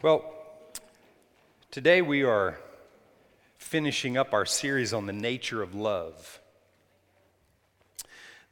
[0.00, 0.24] Well,
[1.72, 2.56] today we are
[3.56, 6.38] finishing up our series on the nature of love.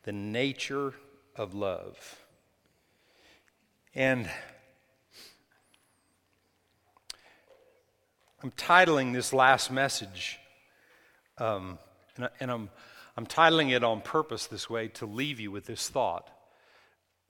[0.03, 0.95] The nature
[1.37, 2.25] of love.
[3.95, 4.29] And
[8.43, 10.41] I'm titling this last message,
[11.39, 11.79] um,
[12.17, 12.71] and, and I'm,
[13.17, 16.29] I'm titling it on purpose this way to leave you with this thought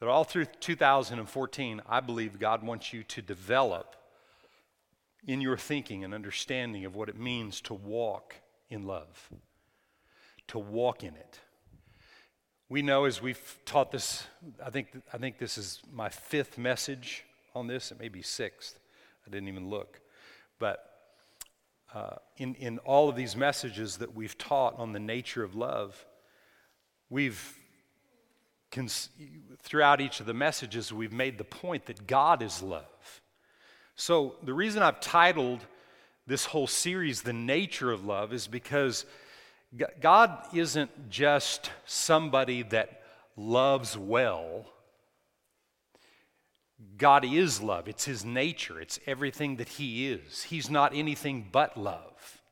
[0.01, 3.95] that all through 2014, I believe God wants you to develop
[5.25, 8.37] in your thinking and understanding of what it means to walk
[8.69, 9.31] in love,
[10.49, 11.41] to walk in it.
[12.69, 14.27] We know as we've taught this,
[14.65, 17.25] I think, I think this is my fifth message
[17.55, 18.79] on this, it may be sixth.
[19.27, 20.01] I didn't even look.
[20.59, 20.85] But
[21.95, 26.05] uh, in, in all of these messages that we've taught on the nature of love,
[27.09, 27.57] we've,
[28.71, 29.11] cons-
[29.63, 33.21] throughout each of the messages, we've made the point that God is love.
[33.99, 35.61] So, the reason I've titled
[36.27, 39.07] this whole series The Nature of Love is because
[40.01, 43.03] God isn't just somebody that
[43.39, 44.67] loves well.
[46.99, 47.89] God is love.
[47.89, 48.79] It's His nature.
[48.79, 50.43] It's everything that He is.
[50.43, 52.43] He's not anything but love.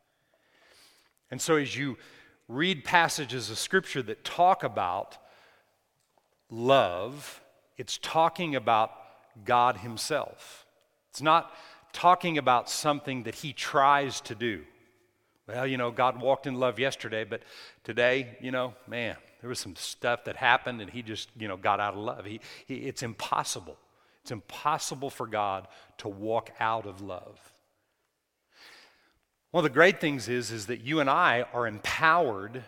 [1.31, 1.99] And so, as you
[2.49, 5.19] read passages of Scripture that talk about
[6.49, 7.43] love,
[7.77, 8.93] it's talking about
[9.45, 10.64] God Himself.
[11.15, 11.55] It's not
[11.93, 14.65] talking about something that he tries to do.
[15.47, 17.43] Well, you know, God walked in love yesterday, but
[17.85, 21.57] today, you know, man, there was some stuff that happened and he just, you know,
[21.57, 22.25] got out of love.
[22.25, 23.77] He, he, it's impossible.
[24.23, 27.39] It's impossible for God to walk out of love.
[29.53, 32.65] One of the great things is, is that you and I are empowered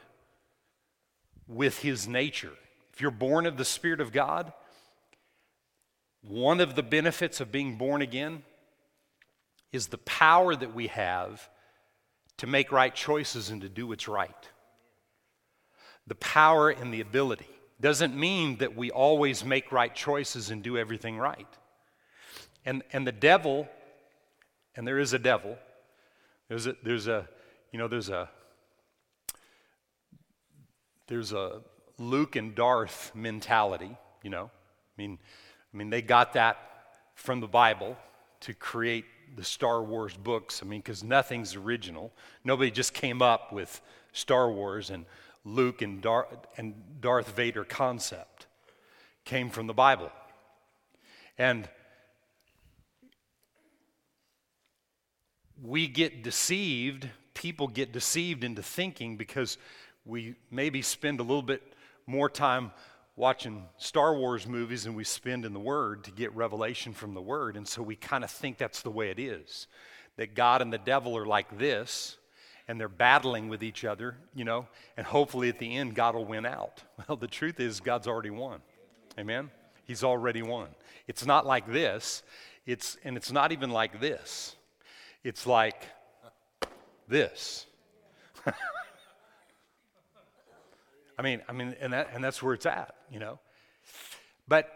[1.48, 2.52] with his nature.
[2.92, 4.52] If you're born of the Spirit of God,
[6.28, 8.42] one of the benefits of being born again
[9.72, 11.48] is the power that we have
[12.38, 14.48] to make right choices and to do what's right.
[16.06, 17.48] The power and the ability
[17.80, 21.48] doesn't mean that we always make right choices and do everything right.
[22.64, 23.68] And, and the devil,
[24.74, 25.56] and there is a devil,
[26.48, 27.28] there's a, there's a,
[27.72, 28.28] you know, there's a,
[31.06, 31.60] there's a
[31.98, 34.44] Luke and Darth mentality, you know.
[34.46, 35.18] I mean,
[35.76, 36.56] I mean, they got that
[37.16, 37.98] from the Bible
[38.40, 39.04] to create
[39.36, 40.62] the Star Wars books.
[40.62, 42.12] I mean, because nothing's original.
[42.44, 43.82] Nobody just came up with
[44.14, 45.04] Star Wars and
[45.44, 46.72] Luke and, Dar- and
[47.02, 48.46] Darth Vader concept
[49.26, 50.10] came from the Bible.
[51.36, 51.68] And
[55.62, 59.58] we get deceived, people get deceived into thinking because
[60.06, 61.62] we maybe spend a little bit
[62.06, 62.72] more time
[63.16, 67.20] watching Star Wars movies and we spend in the Word to get revelation from the
[67.20, 67.56] Word.
[67.56, 69.66] And so we kind of think that's the way it is
[70.16, 72.16] that God and the devil are like this
[72.68, 74.66] and they're battling with each other, you know,
[74.96, 76.82] and hopefully at the end God will win out.
[77.08, 78.60] Well, the truth is, God's already won.
[79.18, 79.50] Amen?
[79.84, 80.68] He's already won.
[81.06, 82.24] It's not like this,
[82.66, 84.56] it's, and it's not even like this.
[85.22, 85.80] It's like
[87.06, 87.66] this.
[91.18, 93.38] I mean, I mean, and, that, and that's where it's at, you know.
[94.48, 94.68] But,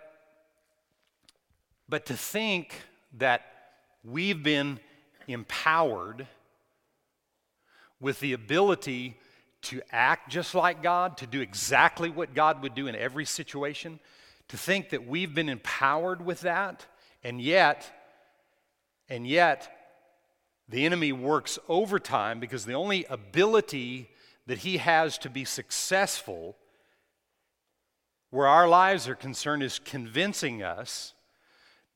[1.88, 2.74] but to think
[3.18, 3.42] that
[4.04, 4.80] we've been
[5.26, 6.26] empowered
[8.00, 9.16] with the ability
[9.62, 14.00] to act just like God, to do exactly what God would do in every situation,
[14.48, 16.86] to think that we've been empowered with that,
[17.22, 17.90] and yet,
[19.08, 19.76] and yet,
[20.68, 24.08] the enemy works overtime because the only ability
[24.46, 26.56] that he has to be successful,
[28.30, 31.14] where our lives are concerned, is convincing us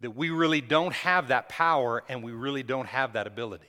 [0.00, 3.64] that we really don't have that power and we really don't have that ability.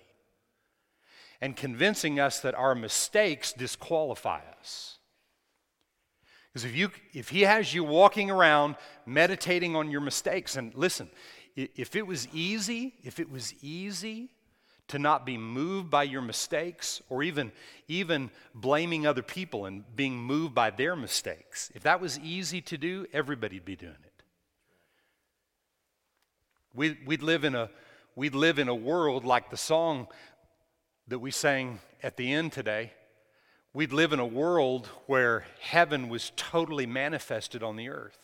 [1.41, 4.97] And convincing us that our mistakes disqualify us.
[6.51, 11.09] Because if, you, if he has you walking around meditating on your mistakes, and listen,
[11.55, 14.31] if it was easy, if it was easy
[14.87, 17.51] to not be moved by your mistakes or even,
[17.87, 21.71] even blaming other people and being moved by their mistakes.
[21.73, 24.23] If that was easy to do, everybody'd be doing it.
[26.73, 27.69] We, we'd, live in a,
[28.15, 30.07] we'd live in a world like the song
[31.07, 32.91] that we sang at the end today.
[33.73, 38.19] We'd live in a world where heaven was totally manifested on the earth.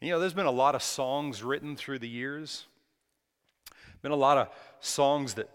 [0.00, 2.66] You know, there's been a lot of songs written through the years
[4.04, 4.48] been a lot of
[4.80, 5.48] songs that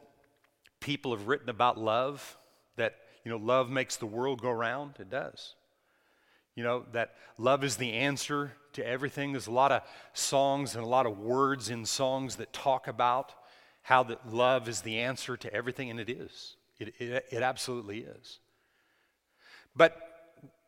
[0.79, 2.35] people have written about love,
[2.77, 4.95] that, you know, love makes the world go round.
[4.97, 5.53] It does.
[6.55, 9.33] You know, that love is the answer to everything.
[9.33, 13.35] There's a lot of songs and a lot of words in songs that talk about
[13.83, 16.55] how that love is the answer to everything, and it is.
[16.79, 18.39] It, it, it absolutely is.
[19.75, 19.95] But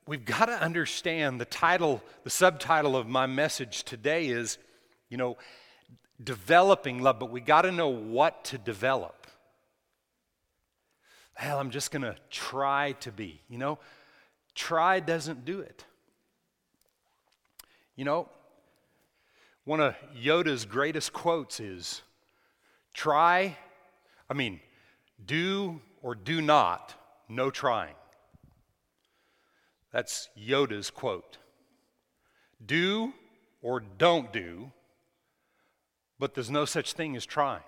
[0.06, 4.60] we've got to understand the title, the subtitle of my message today is,
[5.10, 5.36] you know,
[6.24, 9.28] developing love, but we got to know what to develop.
[11.34, 13.42] Hell, I'm just going to try to be.
[13.50, 13.80] You know,
[14.54, 15.86] try doesn't do it.
[17.96, 18.30] You know,
[19.64, 22.02] one of Yoda's greatest quotes is
[22.94, 23.58] try,
[24.30, 24.60] I mean,
[25.24, 26.96] do or do not,
[27.30, 27.96] no trying.
[29.92, 31.38] That's Yoda's quote.
[32.66, 33.14] Do
[33.62, 34.72] or don't do,
[36.22, 37.64] but there's no such thing as trying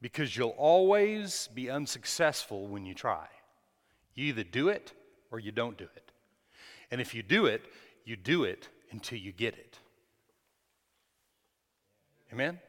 [0.00, 3.26] because you'll always be unsuccessful when you try.
[4.14, 4.92] You either do it
[5.32, 6.12] or you don't do it.
[6.92, 7.64] And if you do it,
[8.04, 9.80] you do it until you get it.
[12.32, 12.60] Amen?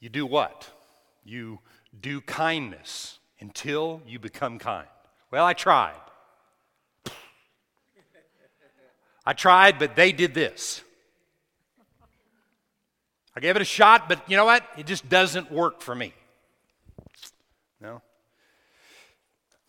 [0.00, 0.70] You do what?
[1.22, 1.58] You
[2.00, 4.88] do kindness until you become kind.
[5.30, 6.00] Well, I tried.
[9.26, 10.82] I tried, but they did this.
[13.36, 14.64] I gave it a shot, but you know what?
[14.76, 16.12] It just doesn't work for me.
[17.80, 18.02] No?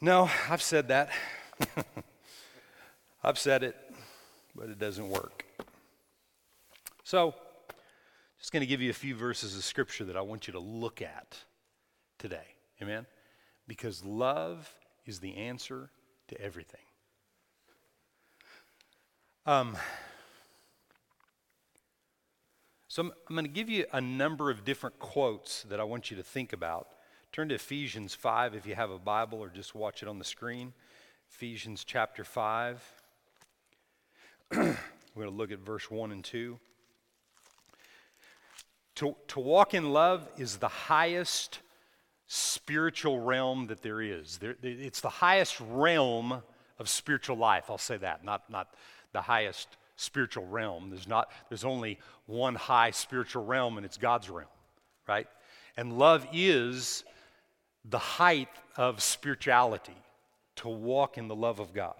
[0.01, 1.09] No, I've said that.
[3.23, 3.75] I've said it,
[4.55, 5.45] but it doesn't work.
[7.03, 7.35] So,
[8.39, 10.59] just going to give you a few verses of scripture that I want you to
[10.59, 11.37] look at
[12.17, 12.55] today.
[12.81, 13.05] Amen?
[13.67, 14.73] Because love
[15.05, 15.91] is the answer
[16.29, 16.81] to everything.
[19.45, 19.77] Um,
[22.91, 26.11] so I'm, I'm going to give you a number of different quotes that I want
[26.11, 26.89] you to think about.
[27.31, 30.25] Turn to Ephesians 5 if you have a Bible or just watch it on the
[30.25, 30.73] screen.
[31.29, 32.83] Ephesians chapter 5.
[34.51, 34.75] We're
[35.15, 36.59] going to look at verse 1 and 2.
[38.95, 41.59] To, to walk in love is the highest
[42.27, 44.37] spiritual realm that there is.
[44.39, 46.43] There, it's the highest realm
[46.77, 47.69] of spiritual life.
[47.69, 48.73] I'll say that, not, not
[49.13, 50.89] the highest spiritual realm.
[50.89, 54.49] There's, not, there's only one high spiritual realm, and it's God's realm,
[55.07, 55.27] right?
[55.77, 57.03] And love is
[57.85, 59.95] the height of spirituality,
[60.57, 61.95] to walk in the love of God.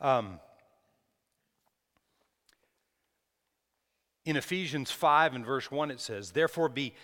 [0.00, 0.40] Um,
[4.24, 6.94] in Ephesians 5 and verse 1, it says, Therefore be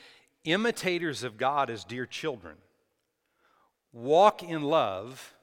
[0.45, 2.57] imitators of God as dear children.
[3.93, 5.35] Walk in love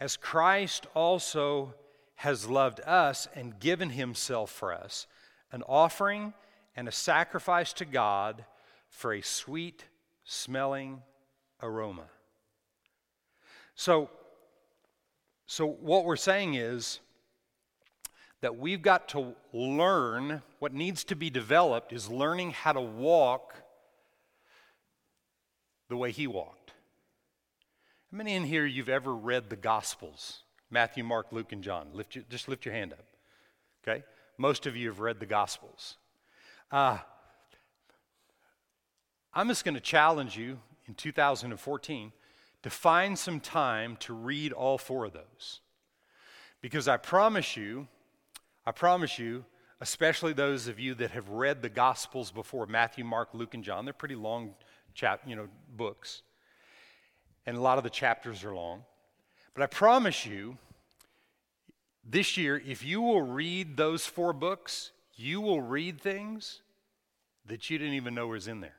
[0.00, 1.74] as Christ also
[2.16, 5.06] has loved us and given himself for us,
[5.52, 6.32] an offering
[6.74, 8.44] and a sacrifice to God
[8.88, 9.84] for a sweet
[10.24, 11.02] smelling
[11.62, 12.06] aroma.
[13.74, 14.10] So,
[15.46, 17.00] so what we're saying is
[18.40, 23.54] that we've got to learn what needs to be developed is learning how to walk
[25.88, 26.72] the way he walked.
[28.10, 30.40] How many in here you've ever read the Gospels?
[30.70, 31.88] Matthew, Mark, Luke, and John.
[31.92, 33.04] Lift your, just lift your hand up.
[33.86, 34.04] Okay?
[34.38, 35.96] Most of you have read the Gospels.
[36.70, 36.98] Uh,
[39.32, 42.12] I'm just going to challenge you in 2014
[42.62, 45.60] to find some time to read all four of those.
[46.60, 47.86] Because I promise you,
[48.66, 49.44] I promise you,
[49.80, 53.84] especially those of you that have read the Gospels before Matthew, Mark, Luke, and John,
[53.84, 54.54] they're pretty long
[54.94, 56.22] chap, you know, books.
[57.44, 58.82] And a lot of the chapters are long.
[59.56, 60.58] But I promise you,
[62.04, 66.60] this year, if you will read those four books, you will read things
[67.46, 68.76] that you didn't even know was in there.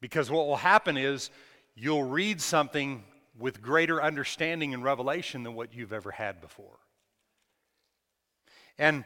[0.00, 1.30] Because what will happen is
[1.74, 3.02] you'll read something
[3.36, 6.78] with greater understanding and revelation than what you've ever had before.
[8.78, 9.04] And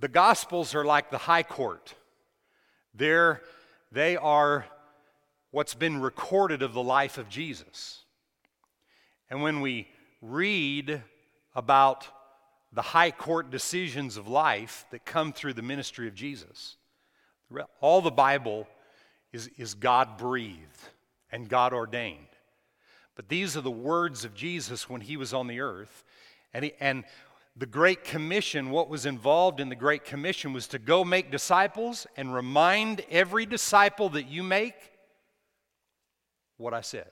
[0.00, 1.94] the Gospels are like the high court.
[2.92, 3.40] They're,
[3.92, 4.66] they are
[5.52, 8.00] what's been recorded of the life of Jesus.
[9.30, 9.86] And when we
[10.20, 11.02] read
[11.54, 12.08] about
[12.72, 16.76] the high court decisions of life that come through the ministry of Jesus,
[17.80, 18.66] all the Bible
[19.32, 20.80] is, is God breathed
[21.30, 22.26] and God ordained.
[23.14, 26.02] But these are the words of Jesus when he was on the earth.
[26.54, 27.04] And, he, and
[27.56, 32.06] the Great Commission, what was involved in the Great Commission was to go make disciples
[32.16, 34.91] and remind every disciple that you make
[36.62, 37.10] what I said.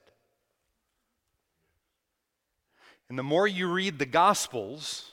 [3.08, 5.10] And the more you read the Gospels,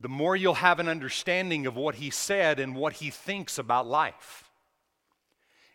[0.00, 3.86] the more you'll have an understanding of what he said and what he thinks about
[3.86, 4.50] life.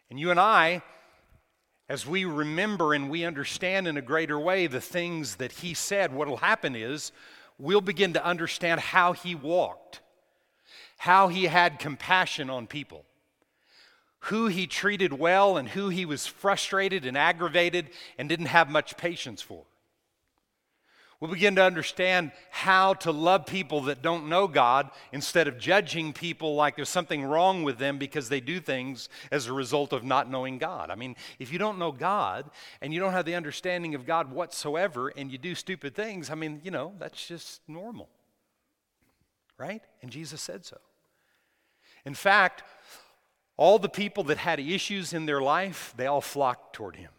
[0.09, 0.81] And you and I
[1.89, 6.13] as we remember and we understand in a greater way the things that he said,
[6.13, 7.11] what will happen is
[7.57, 10.01] we'll begin to understand how he walked,
[10.97, 13.03] how he had compassion on people,
[14.23, 18.97] who he treated well and who he was frustrated and aggravated and didn't have much
[18.97, 19.63] patience for.
[21.19, 26.13] We'll begin to understand how to love people that don't know God instead of judging
[26.13, 30.05] people like there's something wrong with them because they do things as a result of
[30.05, 30.89] not knowing God.
[30.89, 32.49] I mean, if you don't know God
[32.81, 36.35] and you don't have the understanding of God whatsoever and you do stupid things, I
[36.35, 38.07] mean, you know, that's just normal.
[39.57, 39.81] Right?
[40.01, 40.77] And Jesus said so.
[42.05, 42.63] In fact,
[43.59, 47.11] all the people that had issues in their life, they all flocked toward him.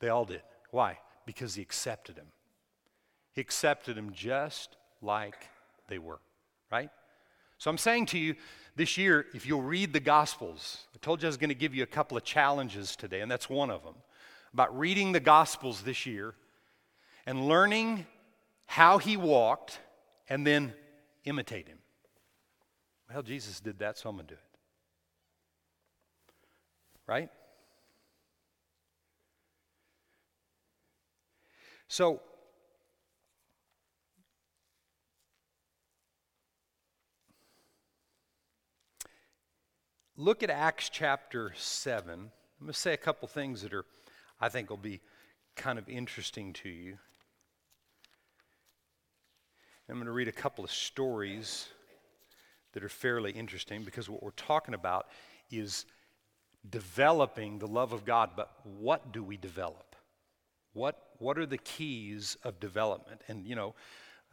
[0.00, 0.42] They all did.
[0.70, 0.98] Why?
[1.24, 2.26] Because he accepted them.
[3.32, 5.48] He accepted them just like
[5.88, 6.18] they were,
[6.70, 6.90] right?
[7.56, 8.34] So I'm saying to you
[8.76, 11.74] this year, if you'll read the Gospels, I told you I was going to give
[11.74, 13.94] you a couple of challenges today, and that's one of them.
[14.52, 16.34] About reading the Gospels this year
[17.24, 18.04] and learning
[18.66, 19.78] how he walked
[20.28, 20.74] and then
[21.24, 21.78] imitate him.
[23.10, 24.51] Well, Jesus did that, so I'm going to do it.
[27.06, 27.28] Right?
[31.88, 32.20] So,
[40.16, 42.10] look at Acts chapter 7.
[42.12, 42.30] I'm
[42.60, 43.84] going to say a couple things that are,
[44.40, 45.00] I think, will be
[45.56, 46.96] kind of interesting to you.
[49.88, 51.68] I'm going to read a couple of stories
[52.72, 55.08] that are fairly interesting because what we're talking about
[55.50, 55.84] is
[56.68, 59.96] developing the love of God, but what do we develop?
[60.72, 63.20] What, what are the keys of development?
[63.28, 63.74] And, you know,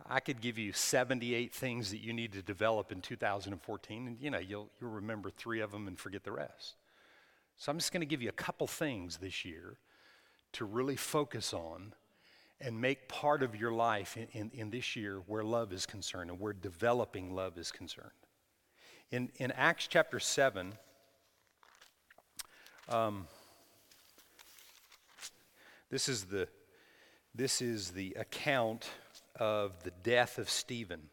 [0.07, 4.29] I could give you 78 things that you need to develop in 2014, and you
[4.29, 6.75] know, you'll, you'll remember three of them and forget the rest.
[7.57, 9.77] So I'm just going to give you a couple things this year
[10.53, 11.93] to really focus on
[12.61, 16.29] and make part of your life in, in, in, this year where love is concerned
[16.29, 18.11] and where developing love is concerned.
[19.11, 20.73] In, in Acts chapter 7,
[22.89, 23.27] um,
[25.91, 26.47] this, is the,
[27.35, 28.89] this is the account
[29.39, 31.09] of the death of Stephen.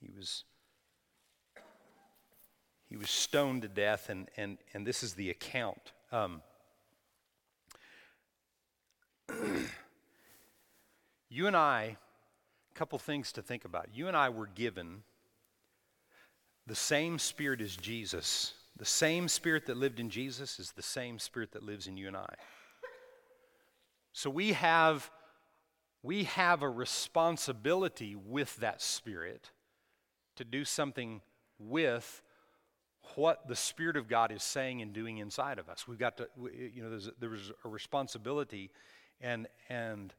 [0.00, 0.44] He was,
[2.88, 5.92] he was stoned to death, and, and, and this is the account.
[6.12, 6.42] Um,
[11.28, 11.96] you and I,
[12.70, 13.88] a couple things to think about.
[13.92, 15.02] You and I were given
[16.66, 18.52] the same spirit as Jesus.
[18.76, 22.08] The same spirit that lived in Jesus is the same spirit that lives in you
[22.08, 22.34] and I.
[24.12, 25.10] So we have
[26.06, 29.50] we have a responsibility with that Spirit
[30.36, 31.20] to do something
[31.58, 32.22] with
[33.16, 35.88] what the Spirit of God is saying and doing inside of us.
[35.88, 38.70] We've got to, you know, there's a, there's a responsibility
[39.20, 40.14] and, and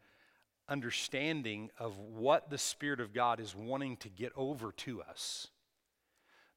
[0.68, 5.48] understanding of what the Spirit of God is wanting to get over to us.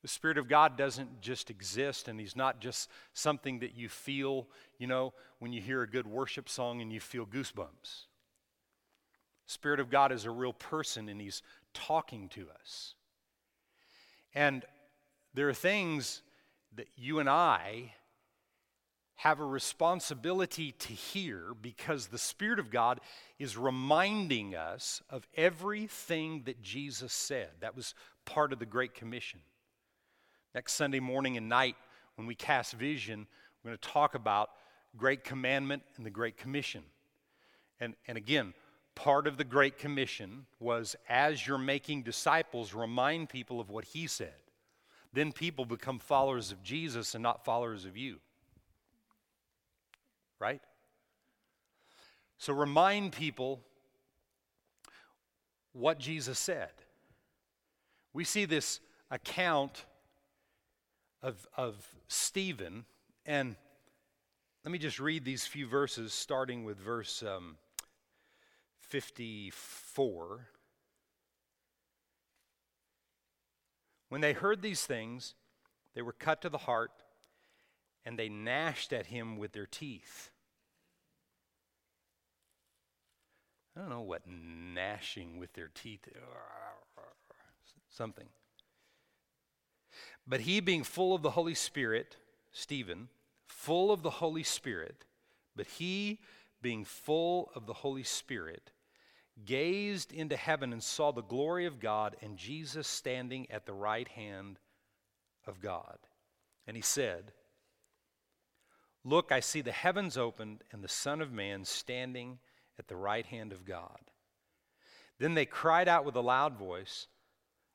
[0.02, 4.46] The Spirit of God doesn't just exist, and He's not just something that you feel,
[4.78, 8.06] you know, when you hear a good worship song and you feel goosebumps.
[9.46, 11.42] Spirit of God is a real person and He's
[11.74, 12.94] talking to us.
[14.34, 14.64] And
[15.34, 16.22] there are things
[16.76, 17.94] that you and I
[19.16, 23.00] have a responsibility to hear because the Spirit of God
[23.38, 27.50] is reminding us of everything that Jesus said.
[27.60, 29.40] That was part of the Great Commission.
[30.54, 31.76] Next Sunday morning and night,
[32.16, 33.26] when we cast vision,
[33.62, 34.50] we're going to talk about
[34.96, 36.82] Great Commandment and the Great Commission.
[37.78, 38.52] And, and again,
[38.96, 44.08] part of the Great Commission was as you're making disciples, remind people of what he
[44.08, 44.34] said.
[45.12, 48.18] Then people become followers of Jesus and not followers of you.
[50.40, 50.60] Right?
[52.38, 53.60] So remind people
[55.72, 56.70] what Jesus said.
[58.12, 58.80] We see this
[59.10, 59.84] account
[61.22, 62.84] of, of Stephen,
[63.26, 63.56] and
[64.64, 67.56] let me just read these few verses, starting with verse um,
[68.78, 70.48] 54.
[74.08, 75.34] When they heard these things,
[75.94, 76.90] they were cut to the heart,
[78.04, 80.30] and they gnashed at him with their teeth.
[83.76, 86.08] I don't know what gnashing with their teeth
[87.88, 88.26] something.
[90.30, 92.16] But he being full of the Holy Spirit,
[92.52, 93.08] Stephen,
[93.48, 95.04] full of the Holy Spirit,
[95.56, 96.20] but he
[96.62, 98.70] being full of the Holy Spirit,
[99.44, 104.06] gazed into heaven and saw the glory of God and Jesus standing at the right
[104.06, 104.60] hand
[105.48, 105.98] of God.
[106.64, 107.32] And he said,
[109.02, 112.38] Look, I see the heavens opened and the Son of Man standing
[112.78, 113.98] at the right hand of God.
[115.18, 117.08] Then they cried out with a loud voice.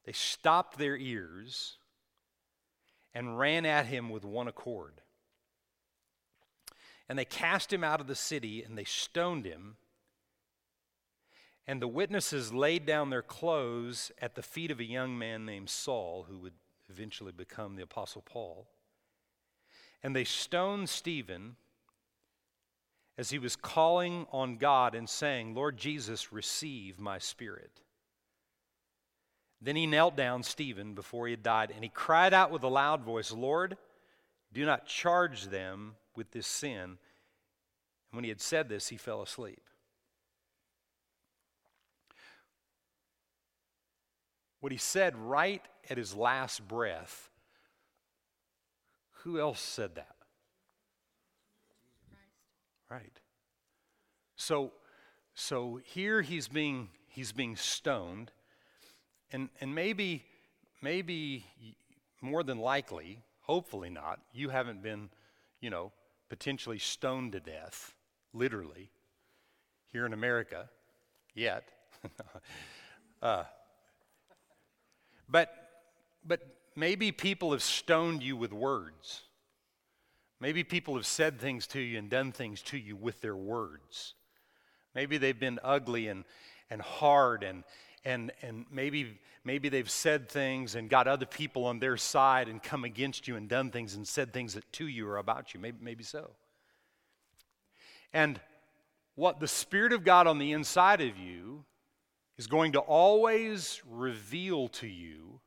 [0.06, 1.80] They stopped their ears
[3.16, 5.02] and ran at him with one accord.
[7.08, 9.78] And they cast him out of the city and they stoned him.
[11.66, 15.70] And the witnesses laid down their clothes at the feet of a young man named
[15.70, 16.54] Saul, who would
[16.90, 18.68] eventually become the Apostle Paul.
[20.04, 21.56] And they stoned Stephen
[23.18, 27.82] as he was calling on God and saying, Lord Jesus, receive my spirit.
[29.66, 32.68] Then he knelt down, Stephen, before he had died, and he cried out with a
[32.68, 33.78] loud voice, Lord,
[34.54, 36.82] do not charge them with this sin.
[36.82, 37.00] And
[38.12, 39.64] when he had said this, he fell asleep.
[44.60, 47.32] What he said right at his last breath,
[49.24, 50.16] who else said that?
[52.88, 53.20] Right.
[54.36, 54.74] So,
[55.34, 58.32] so here he's being, he's being stoned,
[59.36, 60.24] and, and maybe,
[60.82, 61.46] maybe
[62.22, 65.10] more than likely, hopefully not, you haven't been,
[65.60, 65.92] you know,
[66.30, 67.94] potentially stoned to death,
[68.34, 68.90] literally,
[69.92, 70.70] here in America
[71.34, 71.68] yet.
[73.22, 73.44] uh,
[75.28, 75.54] but,
[76.26, 76.40] but
[76.78, 79.24] maybe people have stoned you with words.
[80.40, 84.14] Maybe people have said things to you and done things to you with their words.
[84.94, 86.24] Maybe they've been ugly and,
[86.70, 87.66] and hard and,
[88.06, 92.62] and, and maybe, maybe they've said things and got other people on their side and
[92.62, 95.60] come against you and done things and said things that to you or about you.
[95.60, 96.30] Maybe, maybe so.
[98.14, 98.40] And
[99.16, 101.66] what the Spirit of God on the inside of you
[102.38, 105.40] is going to always reveal to you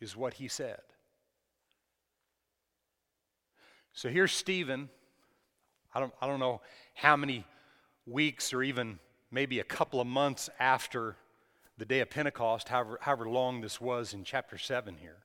[0.00, 0.80] is what He said.
[3.92, 4.88] So here's Stephen.
[5.94, 6.62] I don't, I don't know
[6.94, 7.44] how many
[8.06, 8.98] weeks or even
[9.30, 11.16] maybe a couple of months after
[11.78, 15.18] the day of Pentecost, however, however long this was in chapter 7 here.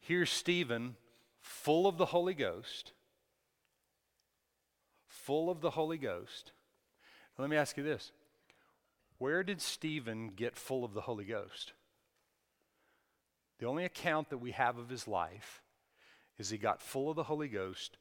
[0.00, 0.96] Here's Stephen,
[1.40, 2.92] full of the Holy Ghost,
[5.06, 6.52] full of the Holy Ghost.
[7.38, 8.12] Let me ask you this
[9.18, 11.72] where did Stephen get full of the Holy Ghost?
[13.60, 15.62] The only account that we have of his life
[16.38, 17.98] is he got full of the Holy Ghost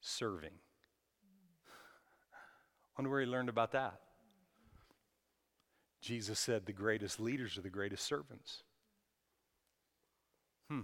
[0.00, 0.50] serving.
[2.98, 4.00] Wonder where he learned about that.
[6.00, 8.62] Jesus said the greatest leaders are the greatest servants.
[10.68, 10.82] Hmm.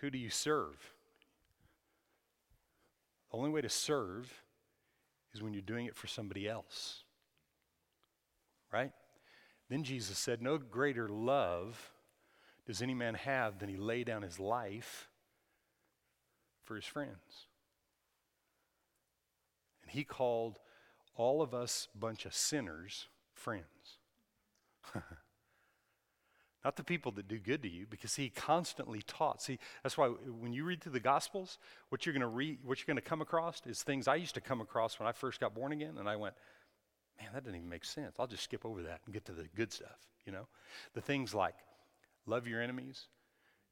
[0.00, 0.76] Who do you serve?
[3.30, 4.44] The only way to serve
[5.32, 7.04] is when you're doing it for somebody else.
[8.72, 8.92] Right?
[9.68, 11.92] Then Jesus said, No greater love
[12.66, 15.08] does any man have than he lay down his life
[16.64, 17.46] for his friends?
[19.82, 20.58] And he called
[21.14, 23.98] all of us bunch of sinners friends.
[26.64, 29.40] Not the people that do good to you, because he constantly taught.
[29.40, 32.78] See, that's why when you read through the Gospels, what you're going to read, what
[32.78, 35.40] you're going to come across is things I used to come across when I first
[35.40, 36.34] got born again, and I went,
[37.18, 39.48] "Man, that doesn't even make sense." I'll just skip over that and get to the
[39.56, 39.96] good stuff.
[40.26, 40.48] You know,
[40.92, 41.54] the things like
[42.26, 43.06] Love your enemies.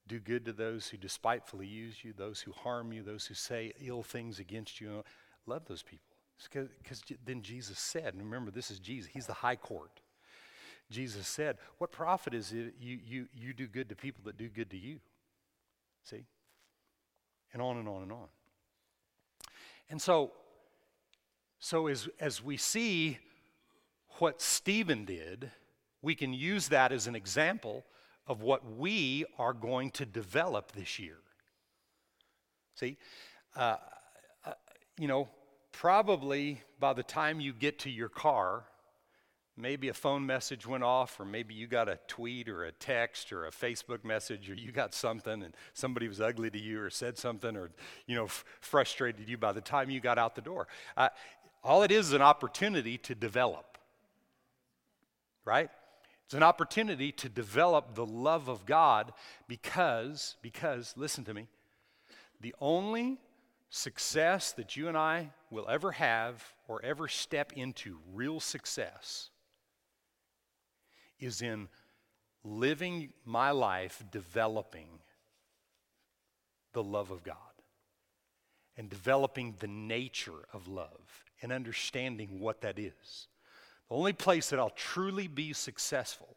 [0.06, 3.72] Do good to those who despitefully use you, those who harm you, those who say
[3.80, 5.04] ill things against you.
[5.46, 6.16] Love those people.
[6.82, 10.00] Because then Jesus said, and remember, this is Jesus, He's the high court.
[10.90, 14.48] Jesus said, What profit is it you, you, you do good to people that do
[14.48, 15.00] good to you?
[16.04, 16.24] See?
[17.52, 18.28] And on and on and on.
[19.90, 20.32] And so,
[21.58, 23.18] so as, as we see
[24.18, 25.50] what Stephen did,
[26.02, 27.84] we can use that as an example
[28.26, 31.16] of what we are going to develop this year.
[32.74, 32.96] See,
[33.56, 33.76] uh,
[34.44, 34.52] uh,
[34.98, 35.28] you know,
[35.72, 38.64] probably by the time you get to your car,
[39.58, 43.32] maybe a phone message went off, or maybe you got a tweet or a text
[43.32, 46.90] or a Facebook message, or you got something and somebody was ugly to you or
[46.90, 47.70] said something or,
[48.06, 50.68] you know, f- frustrated you by the time you got out the door.
[50.96, 51.08] Uh,
[51.64, 53.78] all it is is an opportunity to develop,
[55.44, 55.70] right?
[56.26, 59.12] It's an opportunity to develop the love of God
[59.48, 61.48] because, because, listen to me,
[62.40, 63.18] the only
[63.70, 69.30] success that you and I will ever have or ever step into real success
[71.20, 71.68] is in
[72.44, 74.88] living my life developing
[76.72, 77.36] the love of God
[78.76, 83.26] and developing the nature of love and understanding what that is.
[83.88, 86.36] The only place that I'll truly be successful,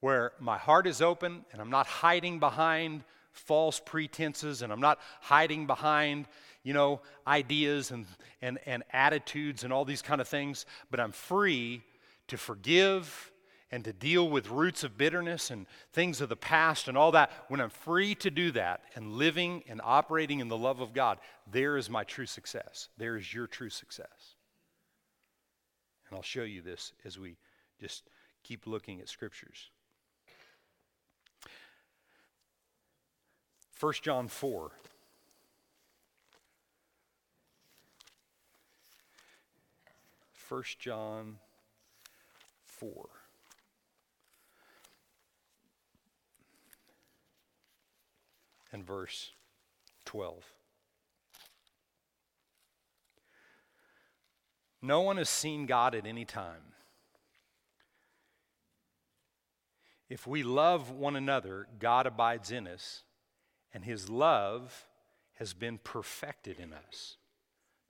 [0.00, 4.98] where my heart is open and I'm not hiding behind false pretenses and I'm not
[5.20, 6.26] hiding behind,
[6.62, 8.06] you know, ideas and,
[8.42, 11.82] and, and attitudes and all these kind of things, but I'm free
[12.28, 13.32] to forgive
[13.70, 17.30] and to deal with roots of bitterness and things of the past and all that,
[17.48, 21.18] when I'm free to do that and living and operating in the love of God,
[21.50, 22.88] there is my true success.
[22.96, 24.34] There is your true success.
[26.08, 27.36] And I'll show you this as we
[27.78, 28.04] just
[28.42, 29.70] keep looking at scriptures.
[33.78, 34.70] 1 John 4.
[40.32, 41.36] First John
[42.64, 43.17] 4.
[48.72, 49.32] And verse
[50.04, 50.44] 12.
[54.80, 56.74] No one has seen God at any time.
[60.08, 63.02] If we love one another, God abides in us,
[63.74, 64.86] and his love
[65.34, 67.16] has been perfected in us.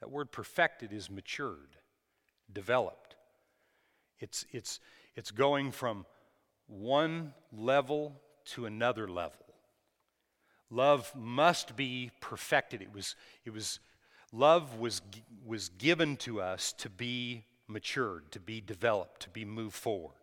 [0.01, 1.77] That word perfected is matured,
[2.53, 3.17] developed.
[4.19, 4.81] It's, it's,
[5.15, 6.07] it's going from
[6.67, 9.48] one level to another level.
[10.71, 12.83] Love must be perfected.
[12.83, 13.81] It was, it was,
[14.33, 15.01] love was,
[15.47, 20.15] was given to us to be matured, to be developed, to be moved forward.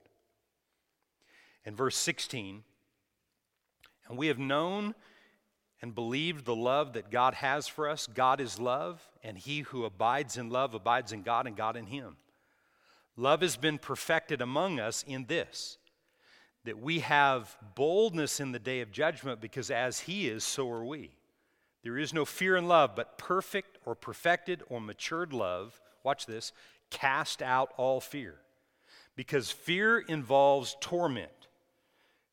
[1.66, 2.64] In verse 16,
[4.08, 4.94] and we have known
[5.82, 8.08] and believed the love that God has for us.
[8.08, 11.88] God is love, and he who abides in love abides in God, and God in
[11.88, 12.18] him.
[13.18, 15.78] Love has been perfected among us in this
[16.66, 20.86] that we have boldness in the day of judgment because as He is, so are
[20.86, 21.12] we.
[21.84, 26.52] There is no fear in love, but perfect or perfected or matured love, watch this,
[26.90, 28.36] cast out all fear.
[29.16, 31.30] Because fear involves torment.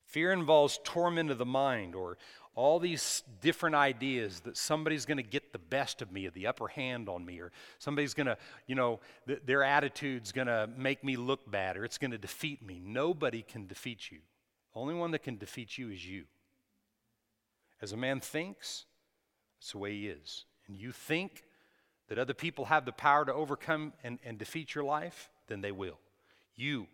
[0.07, 2.17] Fear involves torment of the mind or
[2.55, 6.47] all these different ideas that somebody's going to get the best of me or the
[6.47, 8.37] upper hand on me or somebody's going to
[8.67, 12.19] you know th- their attitude's going to make me look bad or it's going to
[12.19, 12.81] defeat me.
[12.85, 14.19] Nobody can defeat you.
[14.75, 16.25] Only one that can defeat you is you.
[17.81, 18.85] As a man thinks
[19.59, 20.45] that's the way he is.
[20.67, 21.45] And you think
[22.09, 25.73] that other people have the power to overcome and, and defeat your life then they
[25.73, 25.99] will.
[26.57, 26.87] You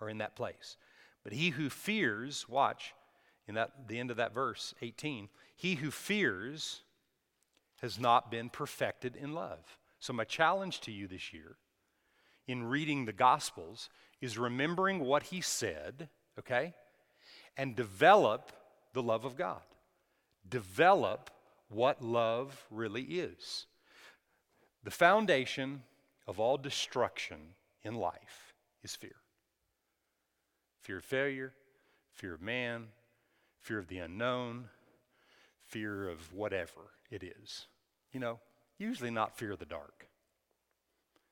[0.00, 0.76] are in that place.
[1.22, 2.94] But he who fears watch
[3.46, 6.82] in that, the end of that verse, 18, he who fears
[7.82, 9.78] has not been perfected in love.
[9.98, 11.56] So, my challenge to you this year
[12.46, 13.88] in reading the Gospels
[14.20, 16.74] is remembering what he said, okay,
[17.56, 18.52] and develop
[18.92, 19.62] the love of God.
[20.48, 21.30] Develop
[21.68, 23.66] what love really is.
[24.82, 25.82] The foundation
[26.26, 27.38] of all destruction
[27.82, 29.16] in life is fear
[30.80, 31.54] fear of failure,
[32.12, 32.88] fear of man,
[33.64, 34.66] fear of the unknown,
[35.66, 37.66] fear of whatever it is.
[38.12, 38.38] You know,
[38.78, 40.06] usually not fear of the dark.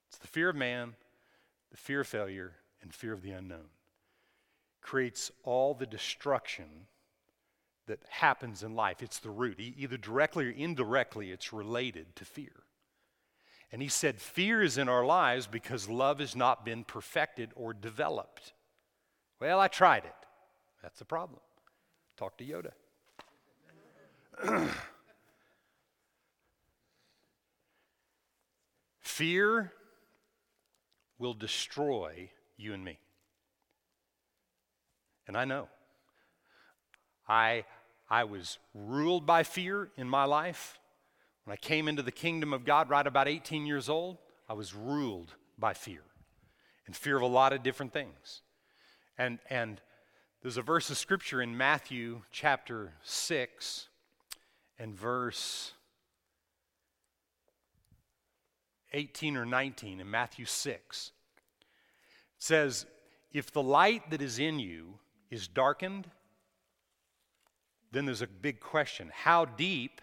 [0.09, 0.95] It's the fear of man,
[1.71, 3.69] the fear of failure, and fear of the unknown.
[4.81, 6.87] Creates all the destruction
[7.87, 9.03] that happens in life.
[9.03, 9.61] It's the root.
[9.61, 12.65] Either directly or indirectly, it's related to fear.
[13.71, 17.75] And he said, Fear is in our lives because love has not been perfected or
[17.75, 18.55] developed.
[19.39, 20.15] Well, I tried it.
[20.83, 21.41] That's the problem.
[22.23, 22.71] Talk to Yoda.
[29.01, 29.73] Fear
[31.19, 33.01] will destroy you and me.
[35.27, 35.67] And I know.
[37.27, 37.65] I,
[38.09, 40.79] I was ruled by fear in my life.
[41.43, 44.77] When I came into the kingdom of God right about 18 years old, I was
[44.77, 46.03] ruled by fear
[46.87, 48.43] and fear of a lot of different things.
[49.19, 49.81] And, and
[50.43, 53.87] there's a verse of scripture in Matthew chapter 6
[54.77, 55.73] and verse
[58.93, 61.13] 18 or 19 in Matthew 6.
[61.61, 61.67] It
[62.41, 62.87] says,
[63.33, 64.99] If the light that is in you
[65.31, 66.11] is darkened,
[67.93, 69.13] then there's a big question.
[69.15, 70.01] How deep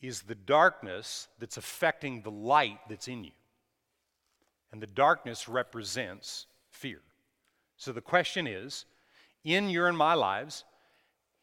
[0.00, 3.30] is the darkness that's affecting the light that's in you?
[4.72, 7.00] And the darkness represents fear.
[7.76, 8.84] So the question is
[9.44, 10.64] in your and my lives,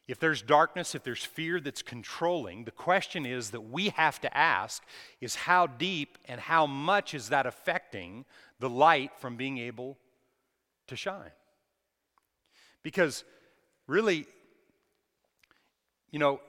[0.07, 4.37] if there's darkness, if there's fear that's controlling, the question is that we have to
[4.37, 4.83] ask
[5.21, 8.25] is how deep and how much is that affecting
[8.59, 9.97] the light from being able
[10.87, 11.31] to shine?
[12.81, 13.23] Because
[13.87, 14.25] really,
[16.11, 16.41] you know,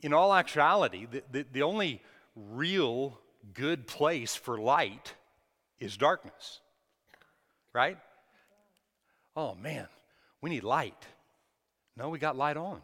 [0.00, 2.00] in all actuality, the, the, the only
[2.34, 3.18] real
[3.52, 5.14] good place for light
[5.78, 6.60] is darkness,
[7.74, 7.98] right?
[9.36, 9.86] Oh man,
[10.40, 11.06] we need light.
[11.96, 12.80] No, we got light on.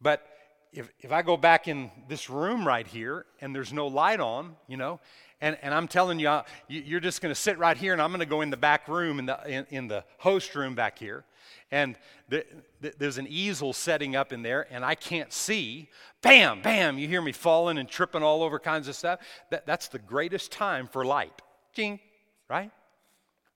[0.00, 0.26] But
[0.72, 4.56] if, if I go back in this room right here and there's no light on,
[4.66, 5.00] you know,
[5.40, 8.20] and, and I'm telling you, you're just going to sit right here and I'm going
[8.20, 11.24] to go in the back room, in the, in, in the host room back here,
[11.70, 11.96] and
[12.28, 12.44] the,
[12.80, 15.90] the, there's an easel setting up in there and I can't see.
[16.22, 19.20] Bam, bam, you hear me falling and tripping all over kinds of stuff.
[19.50, 21.42] That, that's the greatest time for light.
[21.72, 22.00] Jing,
[22.48, 22.70] right?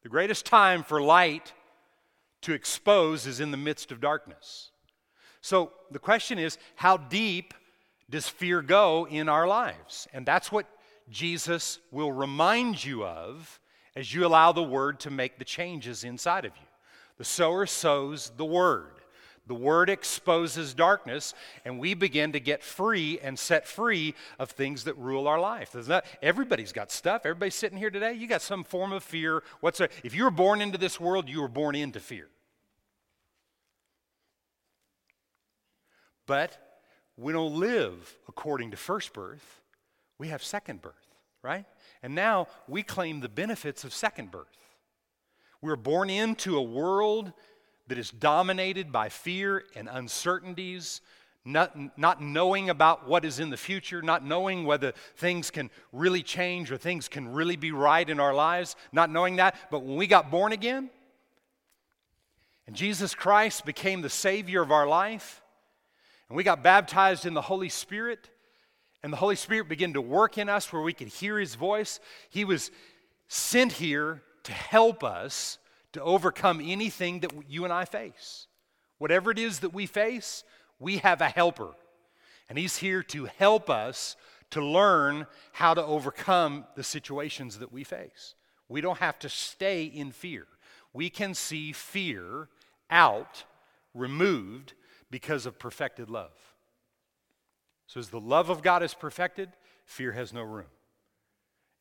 [0.08, 1.52] The greatest time for light
[2.40, 4.70] to expose is in the midst of darkness.
[5.42, 7.52] So the question is how deep
[8.08, 10.08] does fear go in our lives?
[10.14, 10.64] And that's what
[11.10, 13.60] Jesus will remind you of
[13.94, 16.66] as you allow the word to make the changes inside of you.
[17.18, 18.97] The sower sows the word.
[19.48, 21.32] The word exposes darkness,
[21.64, 25.74] and we begin to get free and set free of things that rule our life.
[25.88, 27.22] Not, everybody's got stuff.
[27.24, 29.42] Everybody's sitting here today, you got some form of fear.
[29.60, 32.28] What's a, if you were born into this world, you were born into fear.
[36.26, 36.58] But
[37.16, 39.62] we don't live according to first birth,
[40.18, 41.64] we have second birth, right?
[42.02, 44.46] And now we claim the benefits of second birth.
[45.62, 47.32] We're born into a world
[47.88, 51.00] that is dominated by fear and uncertainties,
[51.44, 56.22] not, not knowing about what is in the future, not knowing whether things can really
[56.22, 59.56] change or things can really be right in our lives, not knowing that.
[59.70, 60.90] But when we got born again,
[62.66, 65.42] and Jesus Christ became the Savior of our life,
[66.28, 68.28] and we got baptized in the Holy Spirit,
[69.02, 71.98] and the Holy Spirit began to work in us where we could hear His voice.
[72.28, 72.70] He was
[73.28, 75.58] sent here to help us
[75.92, 78.46] to overcome anything that you and I face.
[78.98, 80.44] Whatever it is that we face,
[80.78, 81.70] we have a helper.
[82.48, 84.16] And He's here to help us
[84.50, 88.34] to learn how to overcome the situations that we face.
[88.68, 90.46] We don't have to stay in fear.
[90.92, 92.48] We can see fear
[92.90, 93.44] out,
[93.94, 94.72] removed,
[95.10, 96.32] because of perfected love.
[97.86, 99.50] So, as the love of God is perfected,
[99.86, 100.66] fear has no room.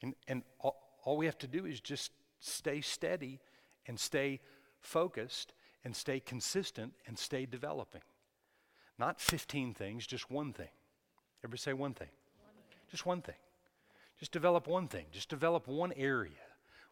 [0.02, 3.40] And, and all, all we have to do is just stay steady
[3.88, 4.40] and stay
[4.80, 8.02] focused and stay consistent and stay developing.
[9.00, 10.70] Not 15 things, just one thing.
[11.44, 12.10] Everybody say one thing.
[12.40, 12.80] One thing.
[12.90, 13.36] Just one thing.
[14.20, 15.06] Just develop one thing.
[15.12, 16.32] Just develop one area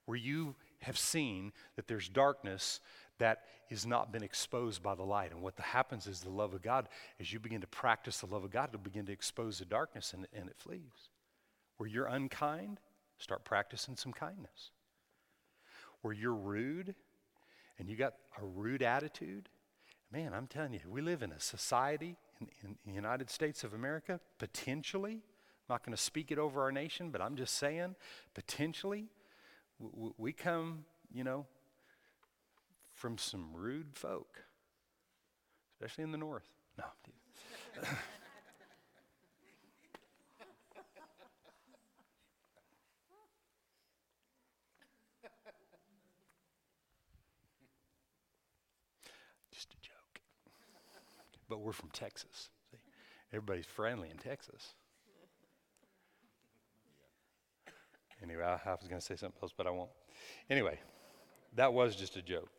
[0.06, 2.80] where you have seen that there's darkness
[3.18, 5.32] that has not been exposed by the light.
[5.32, 6.88] And what happens is the love of God,
[7.20, 10.14] as you begin to practice the love of God, it'll begin to expose the darkness
[10.14, 11.10] and, and it flees.
[11.78, 12.80] Where you're unkind,
[13.18, 14.72] start practicing some kindness.
[16.06, 16.94] Where you're rude
[17.80, 19.50] and you got a rude attitude,
[20.12, 23.74] man, I'm telling you, we live in a society in, in the United States of
[23.74, 27.96] America, potentially, I'm not going to speak it over our nation, but I'm just saying,
[28.36, 29.08] potentially,
[30.20, 31.48] we come, you know,
[32.94, 34.44] from some rude folk,
[35.74, 36.48] especially in the north.
[36.78, 36.86] No.
[49.56, 50.20] Just a joke.
[51.50, 52.50] But we're from Texas.
[52.72, 52.78] See?
[53.32, 54.74] Everybody's friendly in Texas.
[58.24, 59.90] Anyway, I, was going to say something else, but I won't.
[60.50, 60.80] Anyway,
[61.56, 62.50] that was just a joke.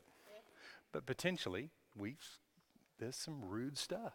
[0.92, 2.20] But potentially, we've
[2.98, 4.14] there's some rude stuff.